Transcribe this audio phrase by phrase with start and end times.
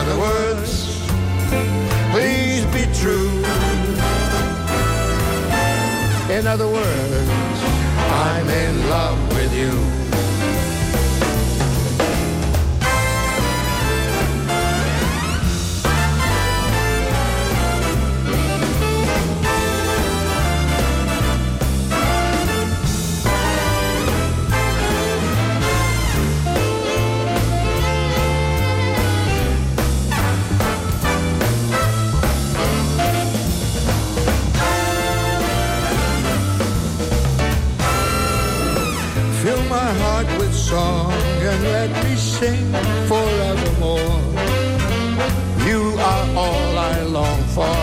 [0.00, 0.98] other words,
[2.10, 3.28] please be true.
[6.34, 7.30] In other words,
[8.08, 10.09] I'm in love with you.
[42.40, 42.72] sing
[43.06, 44.16] forevermore.
[45.68, 45.80] You
[46.10, 47.76] are all I long for,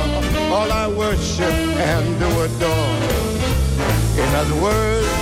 [0.56, 1.58] all I worship
[1.92, 2.98] and do adore.
[4.24, 5.17] In other words,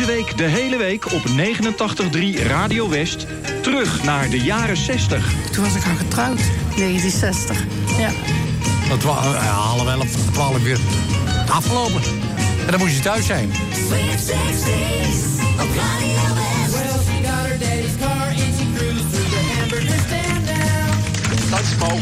[0.00, 3.26] Deze week de hele week op 89.3 Radio West.
[3.62, 5.32] Terug naar de jaren 60.
[5.52, 6.40] Toen was ik al getrouwd.
[6.76, 7.64] 1960.
[7.98, 8.10] Ja.
[8.92, 10.78] Om twa- eh, half elf, twaalf uur.
[11.48, 12.02] Afgelopen.
[12.64, 13.50] En dan moest je thuis zijn.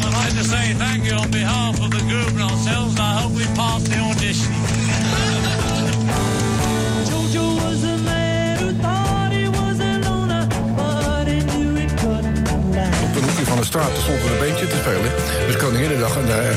[0.01, 3.21] I'd like to say thank you on behalf of the group and ourselves, and I
[3.21, 5.48] hope we pass the audition.
[13.49, 15.11] Van de straat stond er een beentje te spelen.
[15.47, 16.17] Dus Koninginnedag.
[16.17, 16.55] En, eh,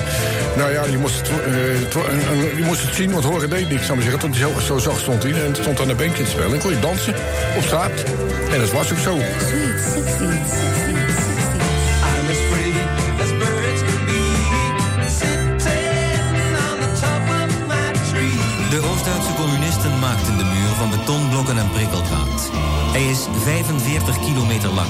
[0.57, 3.87] nou ja, je moest, het, eh, je moest het zien, want horen deed niks.
[3.87, 4.31] Zou ik zeggen.
[4.31, 5.33] Hij zo, zo zacht stond hij.
[5.33, 6.53] En stond aan een beentje te spelen.
[6.53, 7.15] En kon je dansen
[7.57, 8.03] op straat.
[8.53, 9.17] En dat was ook zo.
[18.71, 22.51] De Oost-Duitse communisten maakten de muur van betonblokken en prikkeldraad.
[22.93, 24.89] Hij is 45 kilometer lang.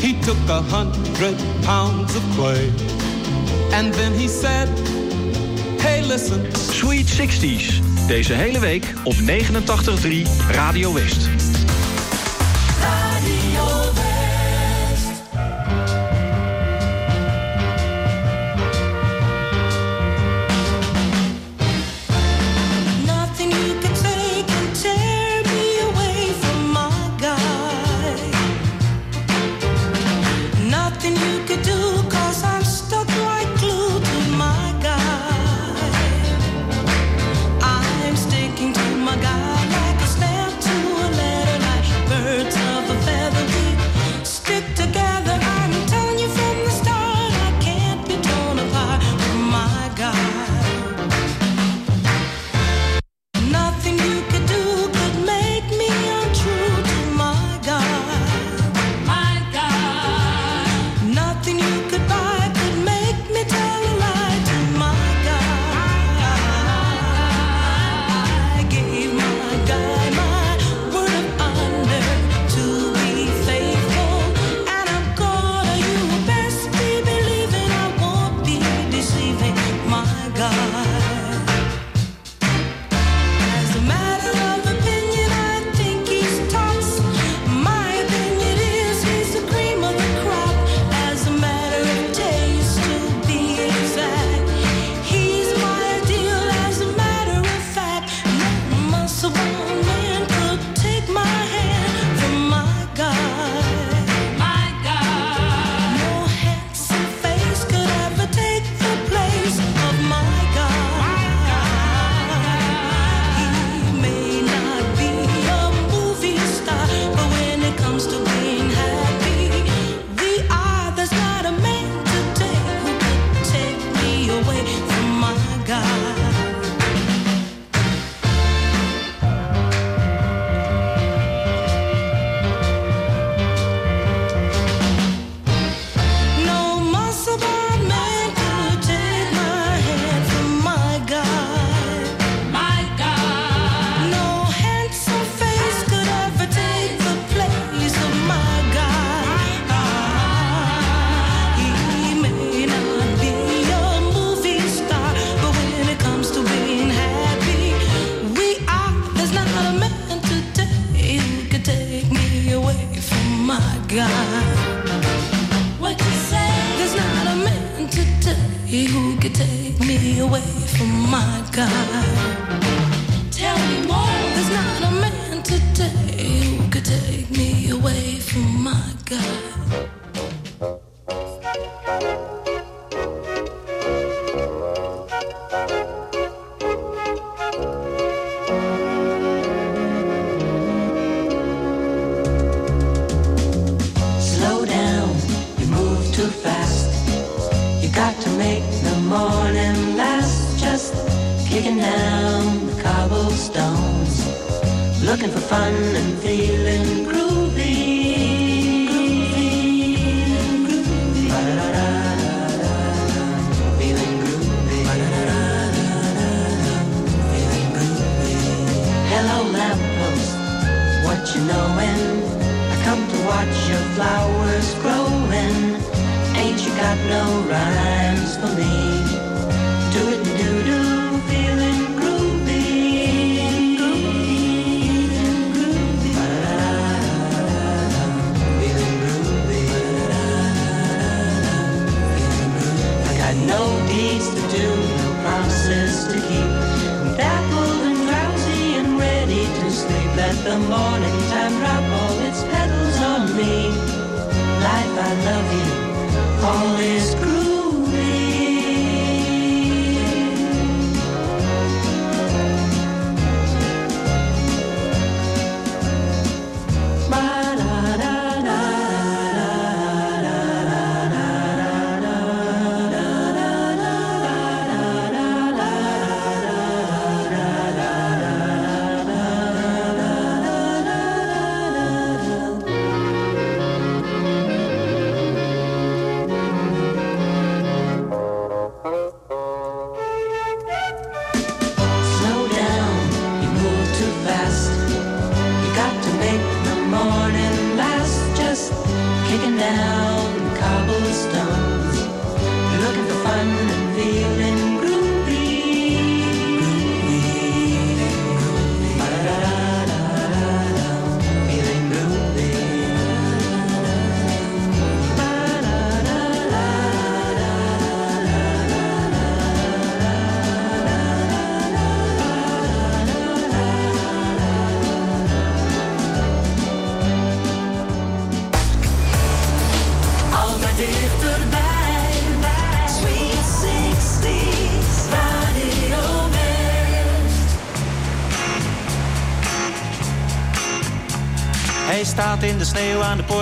[0.00, 2.70] He took a hundred pounds of clay.
[3.72, 4.68] And then he said,
[5.80, 6.54] Hey, listen.
[6.54, 7.80] Sweet 60s.
[8.06, 9.22] Deze hele week op 89.3
[10.50, 11.59] Radio West.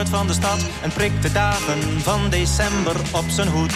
[0.06, 3.74] Van de stad en prikt de dagen van december op zijn hoed.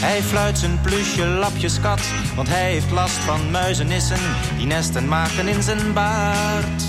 [0.00, 2.00] Hij fluit zijn plusje lapjes kat,
[2.34, 4.20] want hij heeft last van muizenissen
[4.56, 6.82] die nesten maken in zijn baard.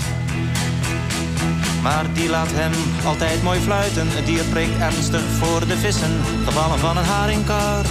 [1.82, 2.72] Maar die laat hem
[3.04, 4.08] altijd mooi fluiten.
[4.08, 7.84] Het dier prikt ernstig voor de vissen, gevallen van een haringkar.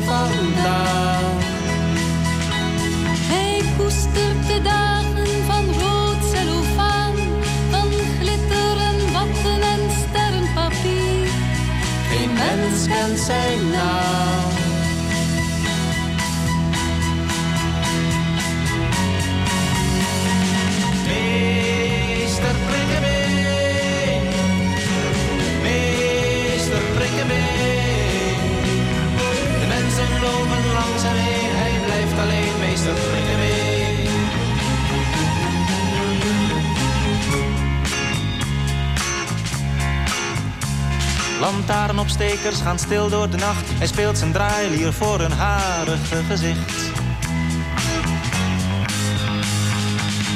[0.00, 1.38] Hij vandaan?
[3.32, 7.14] Hij koestert de dagen van rood cellofaan.
[7.70, 7.88] Van
[8.20, 11.28] glitter en watten en sterrenpapier.
[12.10, 14.29] Geen mens kent zijn naam.
[41.50, 43.68] Lantaarnopstekers gaan stil door de nacht.
[43.68, 46.72] Hij speelt zijn draailier voor een harige gezicht.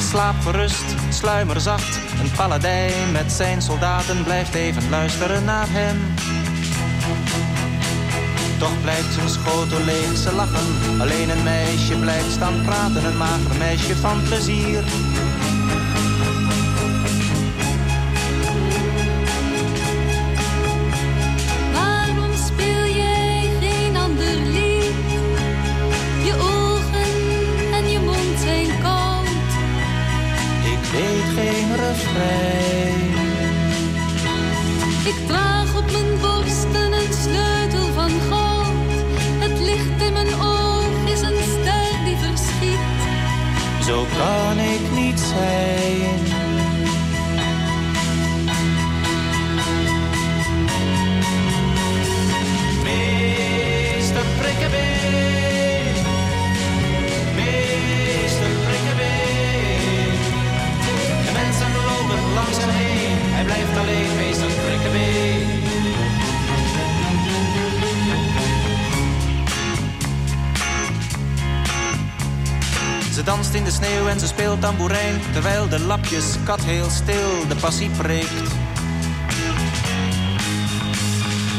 [0.08, 1.98] Slaap gerust, sluimer zacht.
[2.20, 6.14] Een paladijn met zijn soldaten blijft even luisteren naar hem.
[8.58, 11.00] Toch blijft zijn schotel leeg, ze lachen.
[11.00, 14.82] Alleen een meisje blijft staan praten, een mager meisje van plezier.
[30.94, 33.12] weet geen refrein.
[35.04, 38.92] Ik draag op mijn borst een sleutel van goud.
[39.38, 42.78] Het licht in mijn oog is een ster die verschiet.
[43.86, 46.33] Zo kan ik niet zijn.
[73.14, 77.48] Ze danst in de sneeuw en ze speelt tamboerijn, terwijl de lapjes kat heel stil
[77.48, 78.50] de passie preekt.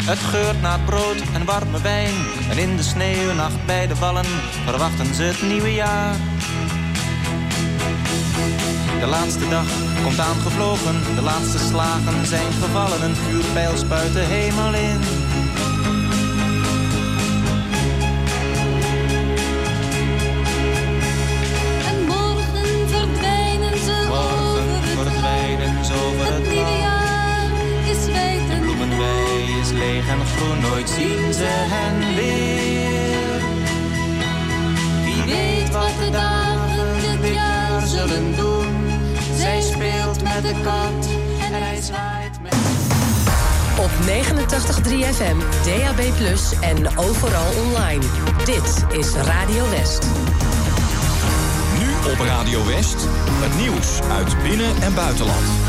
[0.06, 2.14] Het geurt naar brood en warme wijn.
[2.50, 4.26] En in de sneeuwnacht bij de wallen
[4.66, 6.16] verwachten ze het nieuwe jaar.
[9.00, 9.68] De laatste dag
[10.04, 13.04] komt aangevlogen, de laatste slagen zijn gevallen.
[13.04, 15.00] Een vuurpijl spuit de hemel in.
[21.90, 27.52] En morgen verdwijnen ze over het Verdwijnen ze over Het het nieuwe jaar
[27.92, 33.42] is wijd en Bloemenwei is leeg en groen, nooit zien ze hen weer.
[35.04, 38.75] Wie weet wat de dagen dit jaar zullen doen.
[39.46, 41.08] Zij speelt met de kat
[41.40, 42.56] en hij zwaait met...
[43.80, 43.90] Op
[44.84, 46.00] 89.3 FM, DAB+,
[46.62, 48.04] en overal online.
[48.46, 50.08] Dit is Radio West.
[51.80, 55.65] Nu op Radio West, het nieuws uit binnen- en buitenland.